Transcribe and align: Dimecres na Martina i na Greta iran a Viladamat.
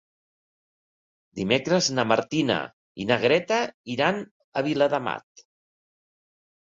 Dimecres 1.41 1.89
na 1.99 2.05
Martina 2.11 2.57
i 3.03 3.05
na 3.09 3.17
Greta 3.25 3.59
iran 3.97 4.17
a 4.23 4.65
Viladamat. 4.69 5.45